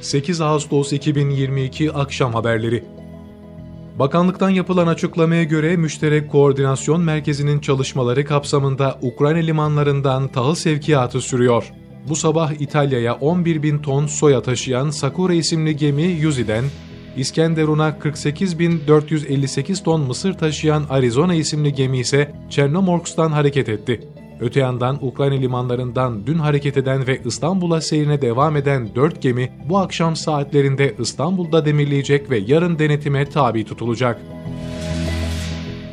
8 0.00 0.40
Ağustos 0.40 0.92
2022 0.92 1.92
akşam 1.92 2.34
haberleri. 2.34 2.84
Bakanlıktan 3.98 4.50
yapılan 4.50 4.86
açıklamaya 4.86 5.44
göre 5.44 5.76
Müşterek 5.76 6.30
Koordinasyon 6.30 7.00
Merkezi'nin 7.00 7.60
çalışmaları 7.60 8.24
kapsamında 8.24 8.98
Ukrayna 9.02 9.38
limanlarından 9.38 10.28
tahıl 10.28 10.54
sevkiyatı 10.54 11.20
sürüyor. 11.20 11.72
Bu 12.08 12.16
sabah 12.16 12.52
İtalya'ya 12.52 13.14
11 13.14 13.62
bin 13.62 13.78
ton 13.78 14.06
soya 14.06 14.42
taşıyan 14.42 14.90
Sakura 14.90 15.34
isimli 15.34 15.76
gemi 15.76 16.02
Yuzi'den, 16.02 16.64
İskenderun'a 17.16 17.88
48.458 17.88 19.82
ton 19.82 20.00
mısır 20.00 20.32
taşıyan 20.32 20.84
Arizona 20.90 21.34
isimli 21.34 21.74
gemi 21.74 21.98
ise 21.98 22.32
Çernomorsk'tan 22.50 23.32
hareket 23.32 23.68
etti. 23.68 24.08
Öte 24.40 24.60
yandan 24.60 24.98
Ukrayna 25.06 25.34
limanlarından 25.34 26.26
dün 26.26 26.38
hareket 26.38 26.76
eden 26.76 27.06
ve 27.06 27.20
İstanbul'a 27.24 27.80
seyrine 27.80 28.22
devam 28.22 28.56
eden 28.56 28.94
4 28.94 29.22
gemi 29.22 29.52
bu 29.68 29.78
akşam 29.78 30.16
saatlerinde 30.16 30.94
İstanbul'da 30.98 31.64
demirleyecek 31.64 32.30
ve 32.30 32.38
yarın 32.38 32.78
denetime 32.78 33.30
tabi 33.30 33.64
tutulacak. 33.64 34.20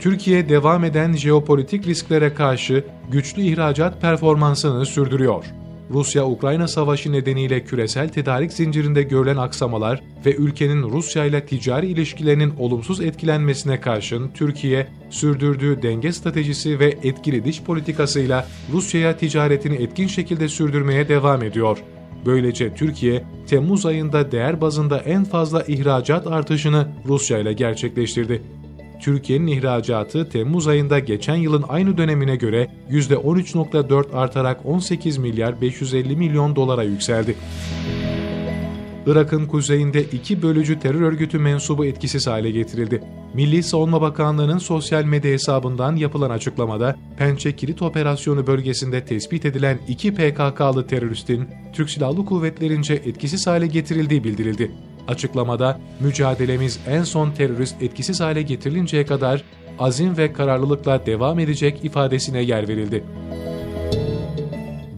Türkiye 0.00 0.48
devam 0.48 0.84
eden 0.84 1.12
jeopolitik 1.12 1.86
risklere 1.86 2.34
karşı 2.34 2.84
güçlü 3.10 3.42
ihracat 3.42 4.00
performansını 4.00 4.86
sürdürüyor. 4.86 5.44
Rusya-Ukrayna 5.90 6.68
savaşı 6.68 7.12
nedeniyle 7.12 7.64
küresel 7.64 8.08
tedarik 8.08 8.52
zincirinde 8.52 9.02
görülen 9.02 9.36
aksamalar 9.36 10.02
ve 10.26 10.34
ülkenin 10.34 10.82
Rusya 10.82 11.24
ile 11.24 11.46
ticari 11.46 11.86
ilişkilerinin 11.86 12.52
olumsuz 12.58 13.00
etkilenmesine 13.00 13.80
karşın 13.80 14.30
Türkiye, 14.34 14.88
sürdürdüğü 15.10 15.82
denge 15.82 16.12
stratejisi 16.12 16.78
ve 16.78 16.94
etkili 17.02 17.44
dış 17.44 17.62
politikasıyla 17.62 18.46
Rusya'ya 18.72 19.16
ticaretini 19.16 19.74
etkin 19.74 20.06
şekilde 20.06 20.48
sürdürmeye 20.48 21.08
devam 21.08 21.42
ediyor. 21.42 21.78
Böylece 22.26 22.74
Türkiye, 22.74 23.24
Temmuz 23.46 23.86
ayında 23.86 24.32
değer 24.32 24.60
bazında 24.60 24.98
en 24.98 25.24
fazla 25.24 25.62
ihracat 25.62 26.26
artışını 26.26 26.88
Rusya 27.08 27.38
ile 27.38 27.52
gerçekleştirdi. 27.52 28.42
Türkiye'nin 29.02 29.46
ihracatı 29.46 30.28
Temmuz 30.28 30.68
ayında 30.68 30.98
geçen 30.98 31.36
yılın 31.36 31.64
aynı 31.68 31.98
dönemine 31.98 32.36
göre 32.36 32.68
%13.4 32.90 34.16
artarak 34.16 34.66
18 34.66 35.18
milyar 35.18 35.60
550 35.60 36.16
milyon 36.16 36.56
dolara 36.56 36.82
yükseldi. 36.82 37.36
Irak'ın 39.06 39.46
kuzeyinde 39.46 40.02
iki 40.02 40.42
bölücü 40.42 40.78
terör 40.78 41.00
örgütü 41.00 41.38
mensubu 41.38 41.84
etkisiz 41.84 42.26
hale 42.26 42.50
getirildi. 42.50 43.02
Milli 43.34 43.62
Savunma 43.62 44.00
Bakanlığı'nın 44.00 44.58
sosyal 44.58 45.04
medya 45.04 45.32
hesabından 45.32 45.96
yapılan 45.96 46.30
açıklamada 46.30 46.96
Pençe 47.16 47.56
Kilit 47.56 47.82
Operasyonu 47.82 48.46
bölgesinde 48.46 49.04
tespit 49.04 49.44
edilen 49.44 49.78
iki 49.88 50.14
PKK'lı 50.14 50.86
teröristin 50.86 51.48
Türk 51.72 51.90
Silahlı 51.90 52.24
Kuvvetlerince 52.24 52.94
etkisiz 52.94 53.46
hale 53.46 53.66
getirildiği 53.66 54.24
bildirildi. 54.24 54.70
Açıklamada 55.08 55.80
mücadelemiz 56.00 56.80
en 56.88 57.02
son 57.02 57.30
terörist 57.30 57.82
etkisiz 57.82 58.20
hale 58.20 58.42
getirilinceye 58.42 59.06
kadar 59.06 59.44
azim 59.78 60.16
ve 60.16 60.32
kararlılıkla 60.32 61.06
devam 61.06 61.38
edecek 61.38 61.84
ifadesine 61.84 62.42
yer 62.42 62.68
verildi. 62.68 63.04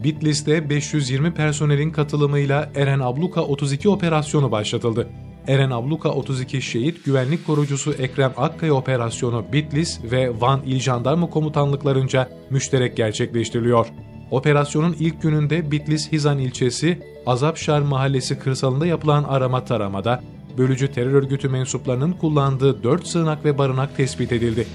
Bitlis'te 0.03 0.69
520 0.69 1.33
personelin 1.33 1.91
katılımıyla 1.91 2.71
Eren 2.75 2.99
Abluka 2.99 3.41
32 3.41 3.89
operasyonu 3.89 4.51
başlatıldı. 4.51 5.07
Eren 5.47 5.71
Abluka 5.71 6.09
32 6.09 6.61
şehit 6.61 7.05
güvenlik 7.05 7.47
korucusu 7.47 7.93
Ekrem 7.93 8.33
Akkaya 8.37 8.73
operasyonu 8.73 9.45
Bitlis 9.53 9.99
ve 10.11 10.41
Van 10.41 10.61
İl 10.65 10.79
Jandarma 10.79 11.29
Komutanlıklarınca 11.29 12.29
müşterek 12.49 12.97
gerçekleştiriliyor. 12.97 13.87
Operasyonun 14.31 14.95
ilk 14.99 15.21
gününde 15.21 15.71
Bitlis 15.71 16.11
Hizan 16.11 16.39
ilçesi 16.39 16.99
Azapşar 17.25 17.81
mahallesi 17.81 18.39
kırsalında 18.39 18.85
yapılan 18.85 19.23
arama 19.23 19.65
taramada 19.65 20.23
bölücü 20.57 20.91
terör 20.91 21.13
örgütü 21.13 21.49
mensuplarının 21.49 22.11
kullandığı 22.11 22.83
4 22.83 23.07
sığınak 23.07 23.45
ve 23.45 23.57
barınak 23.57 23.97
tespit 23.97 24.31
edildi. 24.31 24.67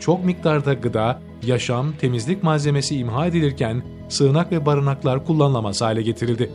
Çok 0.00 0.24
miktarda 0.24 0.74
gıda, 0.74 1.22
yaşam, 1.46 1.92
temizlik 1.92 2.42
malzemesi 2.42 2.96
imha 2.96 3.26
edilirken 3.26 3.82
sığınak 4.08 4.52
ve 4.52 4.66
barınaklar 4.66 5.26
kullanılamaz 5.26 5.80
hale 5.80 6.02
getirildi. 6.02 6.50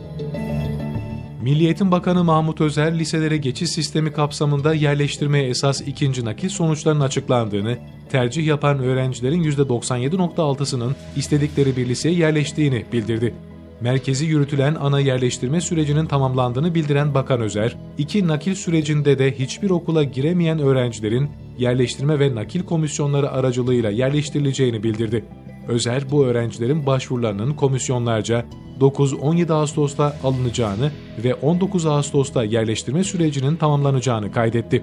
Milli 1.42 1.64
Eğitim 1.64 1.90
Bakanı 1.90 2.24
Mahmut 2.24 2.60
Özer, 2.60 2.98
liselere 2.98 3.36
geçiş 3.36 3.70
sistemi 3.70 4.12
kapsamında 4.12 4.74
yerleştirmeye 4.74 5.48
esas 5.48 5.80
ikinci 5.80 6.24
nakil 6.24 6.48
sonuçlarının 6.48 7.00
açıklandığını, 7.00 7.78
tercih 8.10 8.46
yapan 8.46 8.78
öğrencilerin 8.78 9.42
%97.6'sının 9.42 10.92
istedikleri 11.16 11.76
bir 11.76 11.88
liseye 11.88 12.14
yerleştiğini 12.14 12.84
bildirdi. 12.92 13.34
Merkezi 13.80 14.26
yürütülen 14.26 14.74
ana 14.74 15.00
yerleştirme 15.00 15.60
sürecinin 15.60 16.06
tamamlandığını 16.06 16.74
bildiren 16.74 17.14
Bakan 17.14 17.40
Özer, 17.40 17.76
iki 17.98 18.26
nakil 18.26 18.54
sürecinde 18.54 19.18
de 19.18 19.38
hiçbir 19.38 19.70
okula 19.70 20.02
giremeyen 20.02 20.58
öğrencilerin 20.58 21.30
yerleştirme 21.58 22.18
ve 22.18 22.34
nakil 22.34 22.62
komisyonları 22.62 23.30
aracılığıyla 23.30 23.90
yerleştirileceğini 23.90 24.82
bildirdi. 24.82 25.24
Özer 25.68 26.10
bu 26.10 26.26
öğrencilerin 26.26 26.86
başvurularının 26.86 27.54
komisyonlarca 27.54 28.44
9-17 28.80 29.52
Ağustos'ta 29.52 30.16
alınacağını 30.24 30.90
ve 31.24 31.34
19 31.34 31.86
Ağustos'ta 31.86 32.44
yerleştirme 32.44 33.04
sürecinin 33.04 33.56
tamamlanacağını 33.56 34.32
kaydetti. 34.32 34.82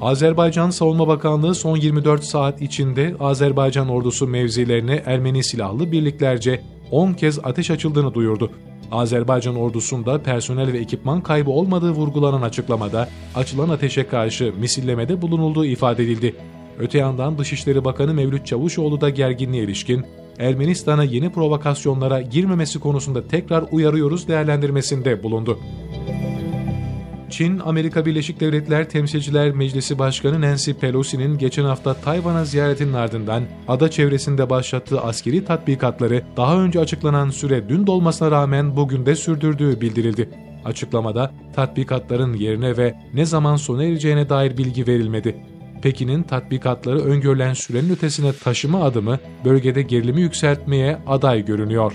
Azerbaycan 0.00 0.70
Savunma 0.70 1.08
Bakanlığı 1.08 1.54
son 1.54 1.76
24 1.76 2.24
saat 2.24 2.62
içinde 2.62 3.14
Azerbaycan 3.20 3.88
ordusu 3.88 4.26
mevzilerine 4.26 5.02
Ermeni 5.06 5.44
silahlı 5.44 5.92
birliklerce 5.92 6.60
10 6.92 7.12
kez 7.12 7.38
ateş 7.42 7.70
açıldığını 7.70 8.14
duyurdu. 8.14 8.50
Azerbaycan 8.90 9.56
ordusunda 9.56 10.22
personel 10.22 10.72
ve 10.72 10.78
ekipman 10.78 11.20
kaybı 11.20 11.50
olmadığı 11.50 11.90
vurgulanan 11.90 12.42
açıklamada 12.42 13.08
açılan 13.34 13.68
ateşe 13.68 14.06
karşı 14.06 14.52
misillemede 14.58 15.22
bulunulduğu 15.22 15.64
ifade 15.64 16.02
edildi. 16.02 16.34
Öte 16.78 16.98
yandan 16.98 17.38
Dışişleri 17.38 17.84
Bakanı 17.84 18.14
Mevlüt 18.14 18.46
Çavuşoğlu 18.46 19.00
da 19.00 19.10
gerginliğe 19.10 19.64
ilişkin 19.64 20.06
Ermenistan'a 20.38 21.04
yeni 21.04 21.32
provokasyonlara 21.32 22.20
girmemesi 22.20 22.80
konusunda 22.80 23.28
tekrar 23.28 23.64
uyarıyoruz 23.70 24.28
değerlendirmesinde 24.28 25.22
bulundu. 25.22 25.58
Çin, 27.32 27.58
Amerika 27.58 28.06
Birleşik 28.06 28.40
Devletler 28.40 28.88
Temsilciler 28.88 29.50
Meclisi 29.50 29.98
Başkanı 29.98 30.40
Nancy 30.40 30.70
Pelosi'nin 30.72 31.38
geçen 31.38 31.64
hafta 31.64 31.94
Tayvan'a 31.94 32.44
ziyaretinin 32.44 32.92
ardından 32.92 33.42
ada 33.68 33.90
çevresinde 33.90 34.50
başlattığı 34.50 35.00
askeri 35.00 35.44
tatbikatları 35.44 36.22
daha 36.36 36.60
önce 36.62 36.80
açıklanan 36.80 37.30
süre 37.30 37.68
dün 37.68 37.86
dolmasına 37.86 38.30
rağmen 38.30 38.76
bugün 38.76 39.06
de 39.06 39.16
sürdürdüğü 39.16 39.80
bildirildi. 39.80 40.28
Açıklamada 40.64 41.32
tatbikatların 41.54 42.34
yerine 42.34 42.76
ve 42.76 42.94
ne 43.14 43.24
zaman 43.24 43.56
sona 43.56 43.84
ereceğine 43.84 44.28
dair 44.28 44.58
bilgi 44.58 44.86
verilmedi. 44.86 45.36
Pekin'in 45.82 46.22
tatbikatları 46.22 46.98
öngörülen 46.98 47.52
sürenin 47.52 47.90
ötesine 47.90 48.32
taşıma 48.32 48.84
adımı 48.84 49.18
bölgede 49.44 49.82
gerilimi 49.82 50.20
yükseltmeye 50.20 50.98
aday 51.06 51.44
görünüyor. 51.44 51.92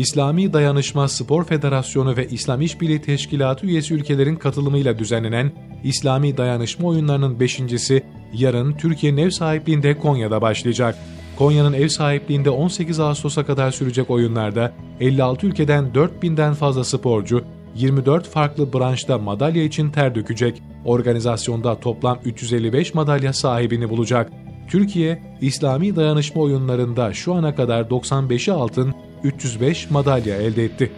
İslami 0.00 0.52
Dayanışma 0.52 1.08
Spor 1.08 1.44
Federasyonu 1.44 2.16
ve 2.16 2.28
İslam 2.28 2.60
İşbirliği 2.60 3.02
Teşkilatı 3.02 3.66
üyesi 3.66 3.94
ülkelerin 3.94 4.36
katılımıyla 4.36 4.98
düzenlenen 4.98 5.52
İslami 5.84 6.36
Dayanışma 6.36 6.88
oyunlarının 6.88 7.40
beşincisi 7.40 8.02
yarın 8.32 8.72
Türkiye'nin 8.72 9.16
ev 9.16 9.30
sahipliğinde 9.30 9.98
Konya'da 9.98 10.42
başlayacak. 10.42 10.98
Konya'nın 11.38 11.72
ev 11.72 11.88
sahipliğinde 11.88 12.50
18 12.50 13.00
Ağustos'a 13.00 13.46
kadar 13.46 13.70
sürecek 13.70 14.10
oyunlarda 14.10 14.72
56 15.00 15.46
ülkeden 15.46 15.84
4000'den 15.94 16.54
fazla 16.54 16.84
sporcu 16.84 17.44
24 17.74 18.28
farklı 18.28 18.72
branşta 18.72 19.18
madalya 19.18 19.62
için 19.62 19.90
ter 19.90 20.14
dökecek. 20.14 20.62
Organizasyonda 20.84 21.80
toplam 21.80 22.18
355 22.24 22.94
madalya 22.94 23.32
sahibini 23.32 23.90
bulacak. 23.90 24.32
Türkiye, 24.68 25.22
İslami 25.40 25.96
dayanışma 25.96 26.42
oyunlarında 26.42 27.12
şu 27.12 27.34
ana 27.34 27.54
kadar 27.54 27.82
95'i 27.84 28.52
altın, 28.52 28.94
305 29.22 29.90
madalya 29.90 30.36
elde 30.36 30.64
etti. 30.64 30.92